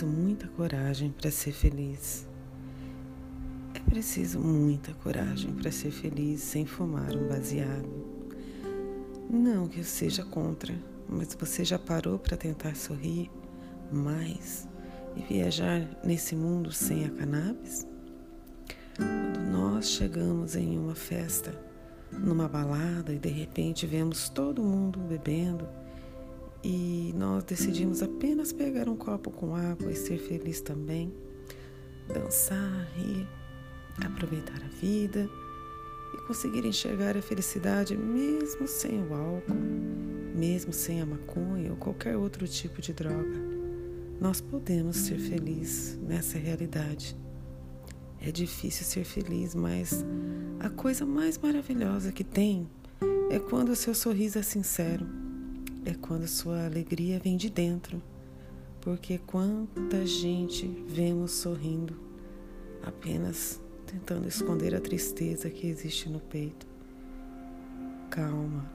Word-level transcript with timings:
preciso 0.00 0.06
muita 0.06 0.48
coragem 0.48 1.10
para 1.10 1.30
ser 1.30 1.52
feliz. 1.52 2.26
É 3.74 3.80
preciso 3.80 4.40
muita 4.40 4.94
coragem 4.94 5.52
para 5.52 5.70
ser 5.70 5.90
feliz 5.90 6.40
sem 6.40 6.64
fumar 6.64 7.14
um 7.14 7.28
baseado. 7.28 7.88
Não 9.28 9.68
que 9.68 9.80
eu 9.80 9.84
seja 9.84 10.24
contra, 10.24 10.74
mas 11.06 11.34
você 11.34 11.64
já 11.64 11.78
parou 11.78 12.18
para 12.18 12.36
tentar 12.36 12.74
sorrir 12.76 13.30
mais 13.92 14.66
e 15.14 15.20
viajar 15.20 15.86
nesse 16.02 16.34
mundo 16.34 16.72
sem 16.72 17.04
a 17.04 17.10
cannabis? 17.10 17.86
Quando 18.96 19.50
nós 19.50 19.90
chegamos 19.90 20.56
em 20.56 20.78
uma 20.78 20.94
festa, 20.94 21.52
numa 22.10 22.48
balada 22.48 23.12
e 23.12 23.18
de 23.18 23.28
repente 23.28 23.86
vemos 23.86 24.30
todo 24.30 24.62
mundo 24.62 24.98
bebendo 25.00 25.68
e 26.62 27.12
nós 27.16 27.44
decidimos 27.44 28.02
apenas 28.02 28.52
pegar 28.52 28.88
um 28.88 28.96
copo 28.96 29.30
com 29.30 29.54
água 29.54 29.90
e 29.90 29.96
ser 29.96 30.18
feliz 30.18 30.60
também, 30.60 31.12
dançar, 32.08 32.86
rir, 32.96 33.26
aproveitar 34.04 34.60
a 34.62 34.68
vida 34.80 35.28
e 36.14 36.26
conseguir 36.26 36.66
enxergar 36.66 37.16
a 37.16 37.22
felicidade 37.22 37.96
mesmo 37.96 38.66
sem 38.66 39.02
o 39.02 39.14
álcool, 39.14 39.54
mesmo 40.34 40.72
sem 40.72 41.00
a 41.00 41.06
maconha 41.06 41.70
ou 41.70 41.76
qualquer 41.76 42.16
outro 42.16 42.46
tipo 42.46 42.80
de 42.82 42.92
droga. 42.92 43.60
Nós 44.20 44.40
podemos 44.40 44.96
ser 44.96 45.18
felizes 45.18 45.96
nessa 45.96 46.38
realidade. 46.38 47.16
É 48.20 48.30
difícil 48.30 48.84
ser 48.84 49.04
feliz, 49.04 49.54
mas 49.54 50.04
a 50.58 50.68
coisa 50.68 51.06
mais 51.06 51.38
maravilhosa 51.38 52.12
que 52.12 52.22
tem 52.22 52.68
é 53.30 53.38
quando 53.38 53.70
o 53.70 53.76
seu 53.76 53.94
sorriso 53.94 54.38
é 54.38 54.42
sincero, 54.42 55.06
é 55.84 55.94
quando 55.94 56.26
sua 56.26 56.64
alegria 56.64 57.18
vem 57.18 57.36
de 57.36 57.50
dentro. 57.50 58.02
Porque 58.80 59.18
quanta 59.18 60.06
gente 60.06 60.66
vemos 60.88 61.32
sorrindo, 61.32 61.98
apenas 62.82 63.60
tentando 63.86 64.26
esconder 64.26 64.74
a 64.74 64.80
tristeza 64.80 65.50
que 65.50 65.66
existe 65.66 66.08
no 66.08 66.20
peito. 66.20 66.66
Calma. 68.10 68.70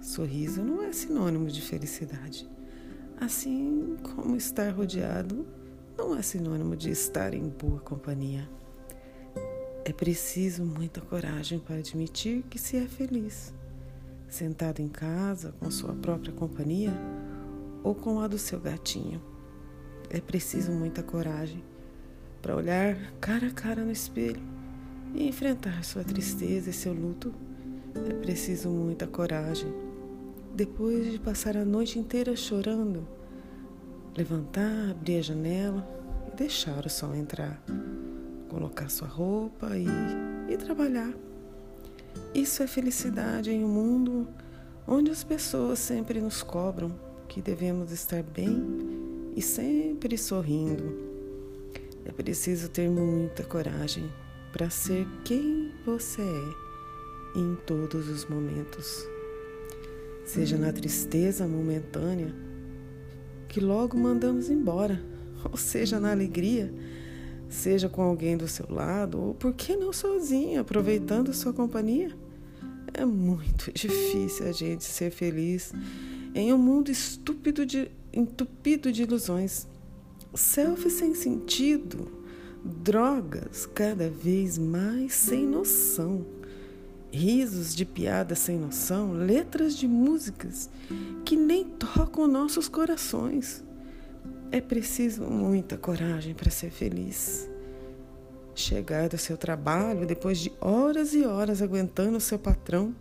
Sorriso 0.00 0.62
não 0.62 0.82
é 0.82 0.92
sinônimo 0.92 1.46
de 1.46 1.62
felicidade. 1.62 2.48
Assim 3.18 3.96
como 4.02 4.36
estar 4.36 4.70
rodeado 4.70 5.46
não 5.96 6.16
é 6.16 6.20
sinônimo 6.20 6.76
de 6.76 6.90
estar 6.90 7.32
em 7.32 7.48
boa 7.48 7.80
companhia. 7.80 8.48
É 9.84 9.92
preciso 9.92 10.64
muita 10.64 11.00
coragem 11.00 11.58
para 11.58 11.76
admitir 11.76 12.42
que 12.50 12.58
se 12.58 12.76
é 12.76 12.86
feliz, 12.86 13.54
sentado 14.34 14.80
em 14.80 14.88
casa 14.88 15.54
com 15.60 15.70
sua 15.70 15.94
própria 15.94 16.32
companhia 16.32 16.92
ou 17.82 17.94
com 17.94 18.20
a 18.20 18.26
do 18.26 18.38
seu 18.38 18.58
gatinho. 18.58 19.22
É 20.10 20.20
preciso 20.20 20.72
muita 20.72 21.02
coragem 21.02 21.62
para 22.42 22.56
olhar 22.56 22.96
cara 23.20 23.46
a 23.46 23.50
cara 23.50 23.84
no 23.84 23.92
espelho 23.92 24.42
e 25.14 25.28
enfrentar 25.28 25.84
sua 25.84 26.02
tristeza 26.02 26.70
e 26.70 26.72
seu 26.72 26.92
luto. 26.92 27.32
É 27.94 28.12
preciso 28.14 28.68
muita 28.68 29.06
coragem. 29.06 29.72
Depois 30.52 31.12
de 31.12 31.18
passar 31.18 31.56
a 31.56 31.64
noite 31.64 31.98
inteira 31.98 32.34
chorando, 32.34 33.06
levantar, 34.16 34.90
abrir 34.90 35.18
a 35.18 35.22
janela 35.22 35.88
e 36.26 36.36
deixar 36.36 36.84
o 36.84 36.90
sol 36.90 37.14
entrar, 37.14 37.62
colocar 38.48 38.88
sua 38.88 39.08
roupa 39.08 39.76
e, 39.76 39.86
e 40.52 40.56
trabalhar. 40.56 41.12
Isso 42.34 42.62
é 42.62 42.66
felicidade 42.66 43.50
em 43.50 43.64
um 43.64 43.68
mundo 43.68 44.28
onde 44.86 45.10
as 45.10 45.24
pessoas 45.24 45.78
sempre 45.78 46.20
nos 46.20 46.42
cobram 46.42 46.94
que 47.28 47.40
devemos 47.40 47.90
estar 47.90 48.22
bem 48.22 49.32
e 49.36 49.42
sempre 49.42 50.16
sorrindo. 50.16 50.94
É 52.04 52.12
preciso 52.12 52.68
ter 52.68 52.88
muita 52.88 53.42
coragem 53.42 54.10
para 54.52 54.70
ser 54.70 55.06
quem 55.24 55.72
você 55.84 56.22
é 56.22 57.38
em 57.38 57.56
todos 57.66 58.08
os 58.08 58.26
momentos. 58.26 59.06
Seja 60.24 60.56
na 60.56 60.72
tristeza 60.72 61.46
momentânea, 61.46 62.34
que 63.48 63.60
logo 63.60 63.96
mandamos 63.96 64.48
embora, 64.48 65.02
ou 65.50 65.56
seja, 65.56 65.98
na 65.98 66.12
alegria, 66.12 66.72
seja 67.48 67.88
com 67.88 68.02
alguém 68.02 68.36
do 68.36 68.48
seu 68.48 68.66
lado, 68.68 69.20
ou 69.20 69.34
por 69.34 69.52
que 69.52 69.76
não 69.76 69.92
sozinho, 69.92 70.60
aproveitando 70.60 71.32
sua 71.32 71.52
companhia. 71.52 72.16
É 72.92 73.04
muito 73.04 73.72
difícil 73.74 74.46
a 74.46 74.52
gente 74.52 74.84
ser 74.84 75.10
feliz 75.10 75.72
em 76.34 76.52
um 76.52 76.58
mundo 76.58 76.90
estúpido 76.90 77.64
de, 77.64 77.90
entupido 78.12 78.92
de 78.92 79.02
ilusões. 79.02 79.66
Selfie 80.34 80.90
sem 80.90 81.14
sentido, 81.14 82.10
drogas 82.64 83.66
cada 83.66 84.10
vez 84.10 84.58
mais 84.58 85.14
sem 85.14 85.46
noção 85.46 86.26
risos 87.14 87.74
de 87.74 87.84
piadas 87.84 88.40
sem 88.40 88.58
noção, 88.58 89.12
letras 89.12 89.76
de 89.76 89.86
músicas 89.86 90.68
que 91.24 91.36
nem 91.36 91.64
tocam 91.64 92.26
nossos 92.26 92.68
corações. 92.68 93.62
É 94.54 94.60
preciso 94.60 95.24
muita 95.24 95.76
coragem 95.76 96.32
para 96.32 96.48
ser 96.48 96.70
feliz. 96.70 97.50
Chegar 98.54 99.08
do 99.08 99.18
seu 99.18 99.36
trabalho 99.36 100.06
depois 100.06 100.38
de 100.38 100.52
horas 100.60 101.12
e 101.12 101.24
horas 101.24 101.60
aguentando 101.60 102.18
o 102.18 102.20
seu 102.20 102.38
patrão 102.38 102.94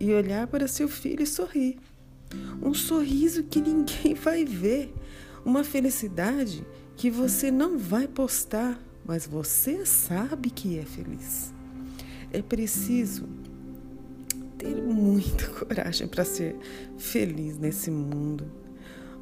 e 0.00 0.10
olhar 0.10 0.46
para 0.46 0.66
seu 0.66 0.88
filho 0.88 1.22
e 1.22 1.26
sorrir. 1.26 1.78
Um 2.62 2.72
sorriso 2.72 3.44
que 3.44 3.60
ninguém 3.60 4.14
vai 4.24 4.42
ver, 4.46 4.94
uma 5.44 5.62
felicidade 5.62 6.66
que 6.96 7.10
você 7.10 7.50
não 7.50 7.76
vai 7.76 8.08
postar, 8.08 8.82
mas 9.04 9.26
você 9.26 9.84
sabe 9.84 10.48
que 10.48 10.78
é 10.78 10.84
feliz. 10.86 11.52
É 12.32 12.40
preciso 12.40 13.28
ter 14.56 14.80
muita 14.80 15.46
coragem 15.62 16.08
para 16.08 16.24
ser 16.24 16.56
feliz 16.96 17.58
nesse 17.58 17.90
mundo, 17.90 18.50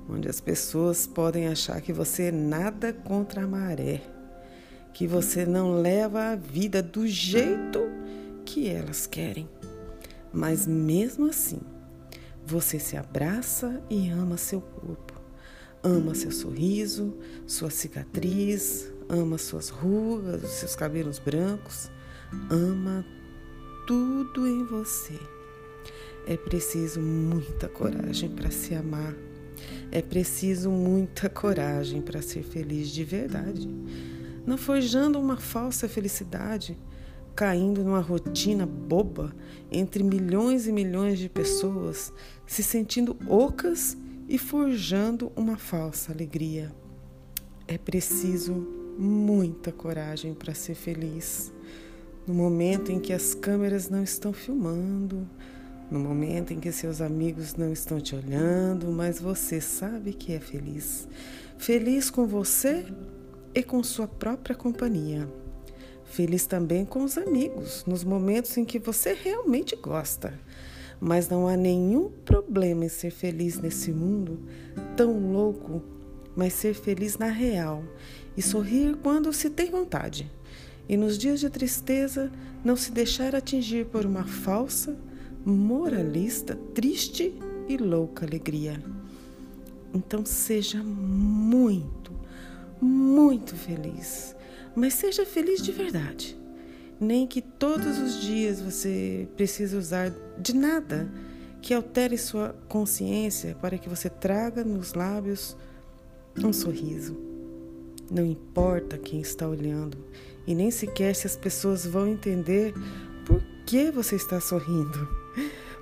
onde 0.08 0.28
as 0.28 0.40
pessoas 0.40 1.06
podem 1.06 1.48
achar 1.48 1.80
que 1.80 1.92
você 1.92 2.24
é 2.24 2.32
nada 2.32 2.92
contra 2.92 3.44
a 3.44 3.46
maré, 3.46 4.02
que 4.92 5.06
você 5.06 5.44
não 5.44 5.80
leva 5.80 6.32
a 6.32 6.36
vida 6.36 6.82
do 6.82 7.06
jeito 7.06 7.80
que 8.44 8.68
elas 8.68 9.06
querem. 9.06 9.48
Mas 10.32 10.66
mesmo 10.66 11.26
assim, 11.26 11.60
você 12.44 12.78
se 12.78 12.96
abraça 12.96 13.82
e 13.90 14.08
ama 14.08 14.36
seu 14.36 14.60
corpo, 14.60 15.20
ama 15.82 16.14
seu 16.14 16.30
sorriso, 16.30 17.16
sua 17.46 17.70
cicatriz, 17.70 18.92
ama 19.08 19.38
suas 19.38 19.68
rugas, 19.68 20.42
os 20.42 20.50
seus 20.50 20.74
cabelos 20.74 21.18
brancos 21.18 21.90
ama 22.50 23.04
tudo 23.86 24.46
em 24.46 24.64
você. 24.64 25.18
É 26.26 26.36
preciso 26.36 27.00
muita 27.00 27.68
coragem 27.68 28.28
para 28.28 28.50
se 28.50 28.74
amar. 28.74 29.14
É 29.90 30.02
preciso 30.02 30.70
muita 30.70 31.28
coragem 31.28 32.00
para 32.00 32.22
ser 32.22 32.42
feliz 32.42 32.90
de 32.90 33.04
verdade. 33.04 33.68
Não 34.46 34.56
forjando 34.56 35.18
uma 35.18 35.36
falsa 35.36 35.88
felicidade, 35.88 36.78
caindo 37.34 37.84
numa 37.84 38.00
rotina 38.00 38.66
boba 38.66 39.34
entre 39.70 40.02
milhões 40.02 40.66
e 40.66 40.72
milhões 40.72 41.18
de 41.18 41.28
pessoas, 41.28 42.12
se 42.46 42.62
sentindo 42.62 43.16
ocas 43.26 43.96
e 44.28 44.38
forjando 44.38 45.32
uma 45.36 45.56
falsa 45.56 46.12
alegria. 46.12 46.72
É 47.66 47.78
preciso 47.78 48.54
muita 48.98 49.70
coragem 49.70 50.34
para 50.34 50.54
ser 50.54 50.74
feliz 50.74 51.52
no 52.28 52.34
momento 52.34 52.92
em 52.92 53.00
que 53.00 53.12
as 53.12 53.32
câmeras 53.32 53.88
não 53.88 54.02
estão 54.02 54.34
filmando, 54.34 55.26
no 55.90 55.98
momento 55.98 56.52
em 56.52 56.60
que 56.60 56.70
seus 56.70 57.00
amigos 57.00 57.54
não 57.54 57.72
estão 57.72 58.00
te 58.00 58.14
olhando, 58.14 58.88
mas 58.88 59.20
você 59.20 59.60
sabe 59.60 60.12
que 60.12 60.32
é 60.32 60.40
feliz. 60.40 61.08
Feliz 61.56 62.10
com 62.10 62.26
você 62.26 62.84
e 63.54 63.62
com 63.62 63.82
sua 63.82 64.06
própria 64.06 64.54
companhia. 64.54 65.28
Feliz 66.04 66.46
também 66.46 66.84
com 66.84 67.04
os 67.04 67.18
amigos, 67.18 67.84
nos 67.86 68.04
momentos 68.04 68.56
em 68.56 68.64
que 68.64 68.78
você 68.78 69.12
realmente 69.14 69.76
gosta. 69.76 70.38
Mas 71.00 71.28
não 71.28 71.46
há 71.46 71.56
nenhum 71.56 72.10
problema 72.24 72.84
em 72.84 72.88
ser 72.88 73.10
feliz 73.10 73.58
nesse 73.58 73.92
mundo 73.92 74.40
tão 74.96 75.32
louco, 75.32 75.82
mas 76.34 76.52
ser 76.52 76.74
feliz 76.74 77.16
na 77.18 77.28
real 77.28 77.84
e 78.36 78.42
sorrir 78.42 78.96
quando 78.96 79.32
se 79.32 79.48
tem 79.50 79.70
vontade 79.70 80.30
e 80.88 80.96
nos 80.96 81.18
dias 81.18 81.38
de 81.38 81.50
tristeza 81.50 82.32
não 82.64 82.74
se 82.74 82.90
deixar 82.90 83.36
atingir 83.36 83.86
por 83.86 84.06
uma 84.06 84.24
falsa, 84.24 84.96
moralista, 85.44 86.56
triste 86.74 87.34
e 87.68 87.76
louca 87.76 88.26
alegria. 88.26 88.82
Então 89.94 90.24
seja 90.24 90.82
muito, 90.82 92.12
muito 92.80 93.54
feliz, 93.54 94.34
mas 94.74 94.94
seja 94.94 95.24
feliz 95.24 95.62
de 95.62 95.72
verdade. 95.72 96.36
Nem 97.00 97.26
que 97.26 97.40
todos 97.40 97.98
os 97.98 98.20
dias 98.20 98.60
você 98.60 99.28
precise 99.36 99.76
usar 99.76 100.12
de 100.38 100.54
nada 100.54 101.08
que 101.62 101.72
altere 101.72 102.18
sua 102.18 102.54
consciência 102.68 103.56
para 103.60 103.78
que 103.78 103.88
você 103.88 104.08
traga 104.08 104.64
nos 104.64 104.94
lábios 104.94 105.56
um 106.44 106.52
sorriso. 106.52 107.16
Não 108.10 108.24
importa 108.24 108.96
quem 108.96 109.20
está 109.20 109.46
olhando 109.46 109.98
e 110.46 110.54
nem 110.54 110.70
sequer 110.70 111.14
se 111.14 111.26
as 111.26 111.36
pessoas 111.36 111.84
vão 111.84 112.08
entender 112.08 112.72
por 113.26 113.42
que 113.66 113.90
você 113.90 114.16
está 114.16 114.40
sorrindo. 114.40 115.27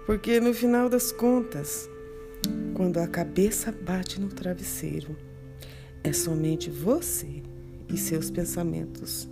Porque 0.06 0.38
no 0.38 0.54
final 0.54 0.88
das 0.88 1.10
contas, 1.10 1.90
quando 2.74 2.98
a 2.98 3.08
cabeça 3.08 3.72
bate 3.72 4.20
no 4.20 4.28
travesseiro, 4.28 5.16
é 6.04 6.12
somente 6.12 6.70
você 6.70 7.42
e 7.92 7.98
seus 7.98 8.30
pensamentos. 8.30 9.28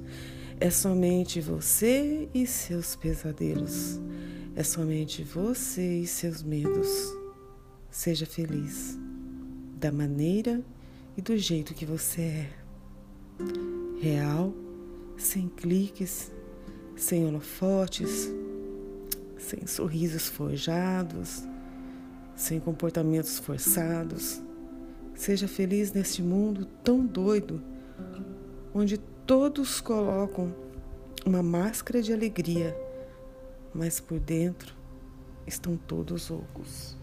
É 0.59 0.71
somente 0.71 1.41
você 1.41 2.29
e 2.35 2.45
seus 2.45 2.97
pesadelos. 2.97 4.01
É 4.57 4.65
somente 4.65 5.23
você 5.23 6.01
e 6.01 6.07
seus 6.09 6.43
medos. 6.43 7.15
Seja 7.89 8.27
feliz 8.27 8.99
da 9.79 9.93
maneira 9.93 10.61
e 11.17 11.23
do 11.23 11.37
jeito 11.37 11.73
que 11.73 11.87
você 11.87 12.21
é. 12.21 12.51
Real, 14.01 14.53
sem 15.17 15.49
cliques, 15.49 16.33
sem 16.97 17.25
holofotes, 17.27 18.29
sem 19.39 19.67
sorrisos 19.67 20.29
forjados, 20.29 21.45
sem 22.37 22.61
comportamentos 22.61 23.39
forçados. 23.39 24.43
Seja 25.15 25.47
feliz 25.47 25.93
neste 25.93 26.23
mundo 26.23 26.67
tão 26.83 27.05
doido, 27.05 27.63
onde 28.75 28.99
todos 28.99 29.81
colocam 29.81 30.55
uma 31.25 31.43
máscara 31.43 32.03
de 32.03 32.13
alegria, 32.13 32.77
mas 33.73 34.01
por 34.01 34.19
dentro 34.19 34.75
estão 35.47 35.77
todos 35.77 36.31
ocos. 36.31 36.97